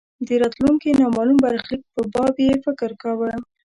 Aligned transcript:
د 0.27 0.29
راتلونکې 0.41 0.97
نامالوم 1.01 1.37
برخلیک 1.45 1.83
په 1.95 2.01
باب 2.13 2.35
یې 2.45 2.53
فکر 2.65 2.89
کاوه. 3.01 3.31